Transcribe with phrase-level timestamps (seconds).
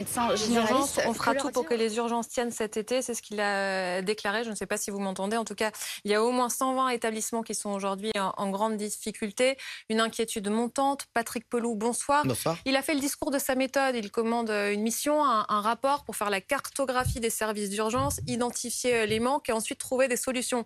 [0.00, 3.02] on fera tout pour que les urgences tiennent cet été.
[3.02, 4.44] C'est ce qu'il a déclaré.
[4.44, 5.36] Je ne sais pas si vous m'entendez.
[5.36, 5.72] En tout cas,
[6.04, 9.56] il y a au moins 120 établissements qui sont aujourd'hui en, grande difficulté.
[9.88, 11.06] Une inquiétude montante.
[11.14, 12.24] Patrick Pelou, bonsoir.
[12.24, 12.56] bonsoir.
[12.64, 13.96] Il a fait le discours de sa méthode.
[13.96, 19.06] Il commande une mission, un, un rapport pour faire la cartographie des services d'urgence, identifier
[19.06, 20.64] les manques et ensuite trouver des solutions.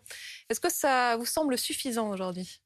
[0.50, 2.60] Est-ce que ça vous semble suffisant aujourd'hui?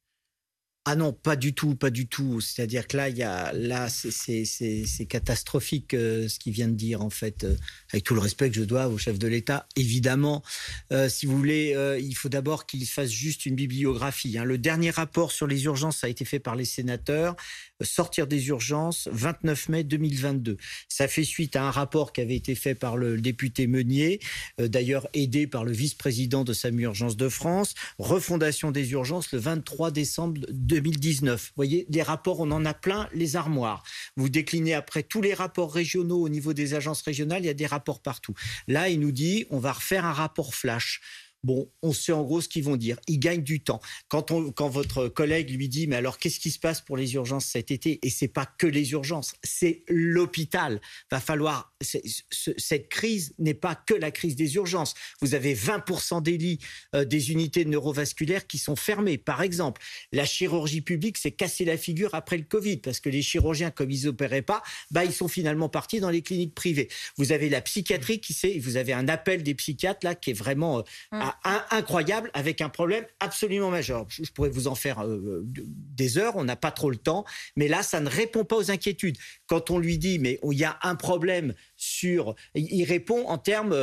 [0.88, 2.40] Ah non, pas du tout, pas du tout.
[2.40, 7.10] C'est-à-dire que là, y a, là, c'est catastrophique euh, ce qu'il vient de dire en
[7.10, 7.42] fait.
[7.42, 7.56] Euh,
[7.92, 10.44] avec tout le respect que je dois au chef de l'État, évidemment.
[10.92, 14.38] Euh, si vous voulez, il faut d'abord qu'il fasse juste une bibliographie.
[14.38, 14.44] Hein.
[14.44, 17.34] Le dernier rapport sur les urgences a été fait par les sénateurs
[17.82, 20.56] sortir des urgences 29 mai 2022.
[20.88, 24.20] Ça fait suite à un rapport qui avait été fait par le député Meunier,
[24.58, 29.90] d'ailleurs aidé par le vice-président de SAMU Urgence de France, refondation des urgences le 23
[29.90, 30.40] décembre
[30.80, 31.40] 2019.
[31.40, 33.82] Vous voyez, des rapports, on en a plein les armoires.
[34.16, 37.54] Vous déclinez après tous les rapports régionaux au niveau des agences régionales, il y a
[37.54, 38.34] des rapports partout.
[38.68, 41.00] Là, il nous dit, on va refaire un rapport flash.
[41.46, 42.98] Bon, on sait en gros ce qu'ils vont dire.
[43.06, 43.80] Ils gagnent du temps.
[44.08, 47.14] Quand, on, quand votre collègue lui dit, mais alors qu'est-ce qui se passe pour les
[47.14, 48.00] urgences cet été?
[48.02, 50.80] Et c'est pas que les urgences, c'est l'hôpital.
[51.08, 51.72] Va falloir.
[51.80, 54.94] Cette crise n'est pas que la crise des urgences.
[55.20, 56.58] Vous avez 20% des lits
[56.96, 59.16] euh, des unités neurovasculaires qui sont fermés.
[59.16, 63.22] Par exemple, la chirurgie publique s'est cassé la figure après le Covid parce que les
[63.22, 66.88] chirurgiens, comme ils opéraient pas, bah ils sont finalement partis dans les cliniques privées.
[67.16, 70.34] Vous avez la psychiatrie qui sait, vous avez un appel des psychiatres là qui est
[70.34, 71.35] vraiment euh, hum
[71.70, 74.06] incroyable avec un problème absolument majeur.
[74.08, 77.24] Je, pourrais vous en faire euh, des heures, on n'a pas trop le temps,
[77.56, 79.16] mais là, ça ne répond pas aux inquiétudes.
[79.46, 81.54] Quand on lui dit, mais il y a un problème
[81.86, 82.34] sur.
[82.54, 83.74] Il répond en termes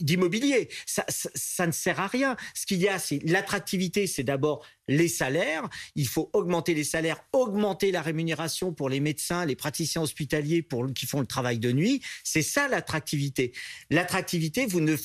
[0.00, 0.68] d'immobilier.
[0.86, 2.36] Ça, ne sert à rien.
[2.54, 5.68] Ce qu'il y a, c'est l'attractivité, c'est d'abord les salaires.
[5.94, 10.92] Il faut augmenter les salaires, augmenter la rémunération pour les médecins, les praticiens hospitaliers pour,
[10.92, 12.02] qui font le travail de nuit.
[12.24, 13.52] C'est ça l'attractivité.
[13.90, 14.96] L'attractivité, vous ne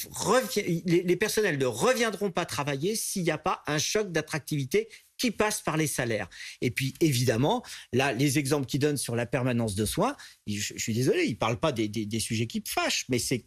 [0.85, 5.61] les personnels ne reviendront pas travailler s'il n'y a pas un choc d'attractivité qui passe
[5.61, 6.29] par les salaires.
[6.61, 10.15] Et puis, évidemment, là, les exemples qu'il donne sur la permanence de soins,
[10.47, 13.45] je, suis désolé, il ne parle pas des, des sujets qui fâchent, mais c'est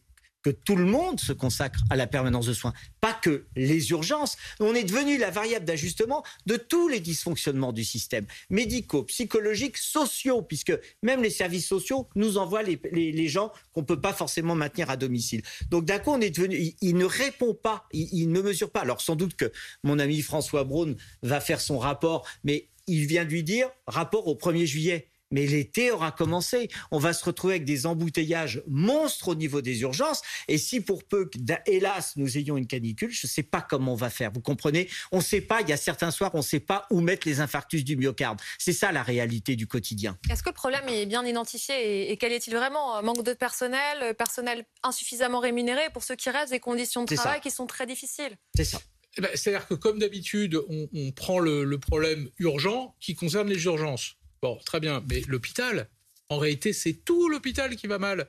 [0.49, 2.73] que tout le monde se consacre à la permanence de soins,
[3.03, 4.39] pas que les urgences.
[4.61, 10.41] On est devenu la variable d'ajustement de tous les dysfonctionnements du système, médicaux, psychologiques, sociaux,
[10.41, 10.73] puisque
[11.03, 14.89] même les services sociaux nous envoient les, les, gens qu'on ne peut pas forcément maintenir
[14.89, 15.43] à domicile.
[15.71, 18.81] Donc d'un coup, on est devenu, il, ne répond pas, il, il, ne mesure pas.
[18.81, 23.27] Alors sans doute que mon ami François Braun va faire son rapport, mais il vient
[23.27, 26.69] de lui dire rapport au 1er juillet mais l'été aura commencé.
[26.91, 30.23] On va se retrouver avec des embouteillages monstres au niveau des urgences.
[30.49, 33.93] Et si pour peu, que, hélas, nous ayons une canicule, je ne sais pas comment
[33.93, 34.31] on va faire.
[34.33, 34.89] Vous comprenez?
[35.13, 37.27] On ne sait pas, il y a certains soirs, on ne sait pas où mettre
[37.27, 38.41] les infarctus du myocarde.
[38.59, 40.19] C'est ça la réalité du quotidien.
[40.31, 43.03] Est-ce que le problème est bien identifié et, quel est-il vraiment?
[43.03, 47.51] Manque de personnel, personnel insuffisamment rémunéré pour ceux qui restent, des conditions de travail qui
[47.51, 48.37] sont très difficiles?
[48.55, 48.81] C'est ça.
[49.17, 54.18] Eh ben, c'est-à-dire que comme d'habitude, on, prend le problème urgent qui concerne les urgences.
[54.43, 55.89] Bon, très bien, mais l'hôpital,
[56.29, 58.29] en réalité, c'est tout l'hôpital qui va mal.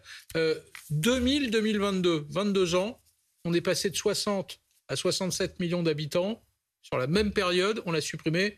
[0.91, 3.01] 2000-2022, euh, 22 ans,
[3.45, 6.41] on est passé de 60 à 67 millions d'habitants.
[6.81, 8.57] Sur la même période, on a supprimé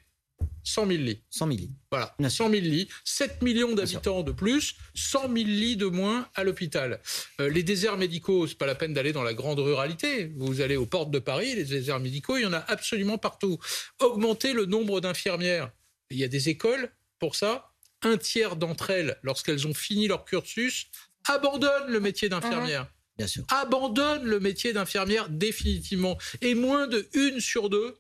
[0.64, 1.24] 100 000 lits.
[1.30, 1.72] 100 000 lits.
[1.92, 6.44] Voilà, 100 000 lits, 7 millions d'habitants de plus, 100 000 lits de moins à
[6.44, 7.00] l'hôpital.
[7.40, 10.32] Euh, les déserts médicaux, c'est pas la peine d'aller dans la grande ruralité.
[10.38, 13.60] Vous allez aux portes de Paris, les déserts médicaux, il y en a absolument partout.
[14.00, 15.72] Augmenter le nombre d'infirmières.
[16.12, 17.72] Il y a des écoles pour ça,
[18.02, 20.88] un tiers d'entre elles, lorsqu'elles ont fini leur cursus,
[21.30, 22.92] abandonnent le métier d'infirmière.
[23.16, 23.46] Bien sûr.
[23.50, 26.18] Abandonnent le métier d'infirmière définitivement.
[26.42, 28.00] Et moins de une sur deux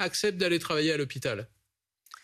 [0.00, 1.48] acceptent d'aller travailler à l'hôpital.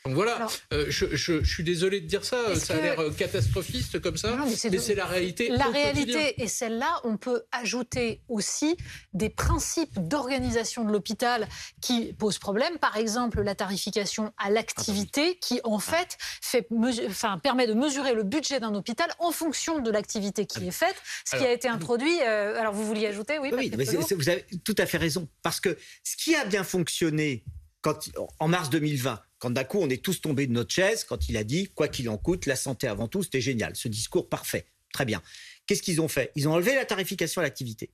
[0.04, 4.16] Donc voilà, euh, je, suis désolé de dire ça, ça a l'air euh, catastrophiste comme
[4.16, 4.36] ça,
[4.68, 5.48] mais c'est la réalité.
[5.48, 8.76] La réalité, et celle-là, on peut ajouter aussi
[9.12, 11.46] des principes d'organisation de l'hôpital
[11.80, 12.78] qui posent problème.
[12.78, 16.66] Par exemple, la tarification à l'activité, qui en fait, fait
[17.06, 20.96] enfin, permet de mesurer le budget d'un hôpital en fonction de l'activité qui est faite,
[21.24, 22.18] ce qui a été introduit.
[22.22, 25.78] Euh, alors vous vouliez ajouter, oui Oui, vous avez tout à fait raison, parce que
[26.02, 27.44] ce qui a bien fonctionné
[27.82, 28.10] quand,
[28.40, 31.36] en mars 2020, quand d'un coup on est tous tombés de notre chaise, quand il
[31.36, 33.74] a dit quoi qu'il en coûte, la santé avant tout, c'était génial.
[33.74, 35.20] Ce discours parfait, très bien.
[35.66, 36.30] Qu'est-ce qu'ils ont fait?
[36.36, 37.90] Ils ont enlevé la tarification à l'activité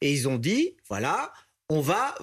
[0.00, 1.34] et ils ont dit voilà,
[1.68, 2.14] on va,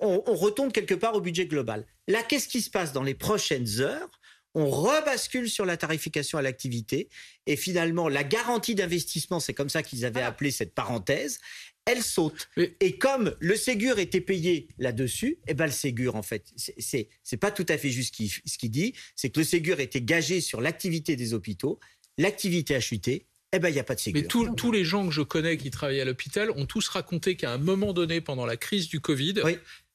[0.00, 1.84] on, retombe quelque part au budget global.
[2.06, 4.08] Là, qu'est-ce qui se passe dans les prochaines heures?
[4.54, 7.08] On rebascule sur la tarification à l'activité
[7.46, 11.40] et finalement la garantie d'investissement, c'est comme ça qu'ils avaient appelé cette parenthèse,
[11.84, 12.48] elle saute.
[12.80, 17.50] Et comme le Ségur était payé là-dessus, eh ben le Ségur, en fait, c'est pas
[17.50, 21.16] tout à fait juste ce qu'il dit, c'est que le Ségur était gagé sur l'activité
[21.16, 21.80] des hôpitaux.
[22.18, 24.38] l'activité a chuté, eh ben, il n'y a pas de sécurité.
[24.38, 27.52] Mais tous les gens que je connais qui travaillent à l'hôpital ont tous raconté qu'à
[27.52, 29.34] un moment donné, pendant la crise du Covid,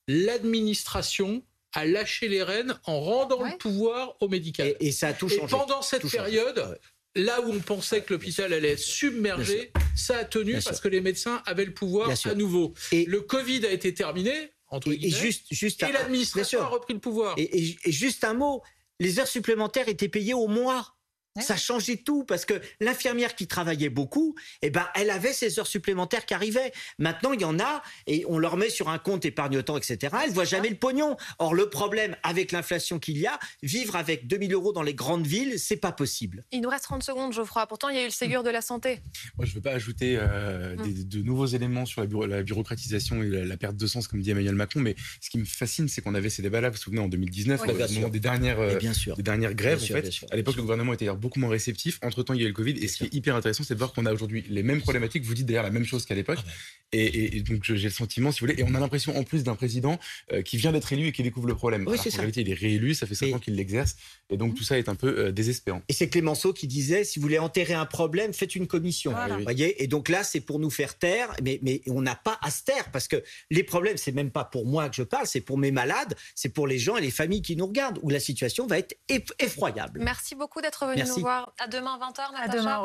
[0.08, 4.76] l'administration a lâché les rênes en rendant le pouvoir au médical.
[4.80, 5.44] Et, ça a tout changé.
[5.44, 6.80] Et pendant cette période,
[7.16, 11.02] là où on pensait que l'hôpital allait être submergé, ça a tenu parce que les
[11.02, 12.74] médecins avaient le pouvoir à nouveau.
[12.92, 16.68] Et le Covid a été terminé, entre et, guillemets, et, juste, juste et l'administration a
[16.68, 17.36] repris le pouvoir.
[17.38, 18.64] et juste un mot,
[19.00, 20.97] les heures supplémentaires étaient payées au mois.
[21.42, 25.68] Ça changeait tout parce que l'infirmière qui travaillait beaucoup, eh ben, elle avait ses heures
[25.68, 26.72] supplémentaires qui arrivaient.
[27.00, 30.16] Maintenant, il y en a et on leur met sur un compte épargne-temps, etc.
[30.26, 31.18] Elle voit jamais le pognon.
[31.40, 35.28] Or, le problème avec l'inflation qu'il y a, vivre avec 2000 euros dans les grandes
[35.28, 36.44] villes, c'est pas possible.
[36.52, 37.68] Il nous reste 30 secondes, Geoffroy.
[37.68, 39.00] Pourtant, il y a eu le Ségur de la santé.
[39.38, 41.04] Moi, je ne veux pas ajouter euh, hum.
[41.04, 44.80] de nouveaux éléments sur la, bureaucratisation et la, perte de sens, comme dit Emmanuel Macron.
[44.80, 47.62] Mais ce qui me fascine, c'est qu'on avait ces débats-là, vous vous souvenez, en 2019,
[47.62, 48.78] au moment des dernières, euh,
[49.16, 49.82] des dernières grèves.
[49.82, 50.10] en fait.
[50.32, 52.00] à l'époque, le gouvernement était beaucoup moins réceptif.
[52.02, 52.72] Entre temps, il y a eu le Covid.
[52.72, 55.26] Et ce qui est hyper intéressant, c'est de voir qu'on a aujourd'hui les mêmes problématiques.
[55.26, 56.40] Vous dites d'ailleurs la même chose qu'à l'époque.
[56.42, 56.52] Ah
[56.94, 59.56] et, donc, j'ai le sentiment, si vous voulez, et on a l'impression en plus d'un
[59.56, 60.00] président
[60.32, 61.86] euh, qui vient d'être élu et qui découvre le problème.
[61.86, 63.98] Oui, en réalité, il est réélu, ça fait 5 ans qu'il l'exerce.
[64.30, 65.82] Et donc, tout ça est un peu euh, désespérant.
[65.90, 69.14] Et c'est Clémenceau qui disait si vous voulez enterrer un problème, faites une commission.
[69.14, 69.84] Vous voyez?
[69.84, 72.64] Et donc là, c'est pour nous faire taire, mais, mais on n'a pas à se
[72.64, 73.22] taire parce que
[73.52, 76.50] les problèmes, c'est même pas pour moi que je parle, c'est pour mes malades, c'est
[76.50, 78.96] pour les gens et les familles qui nous regardent, où la situation va être
[79.40, 80.00] effroyable.
[80.02, 81.52] Merci beaucoup d'être venu nous voir.
[81.60, 82.82] À demain, 20h, À demain,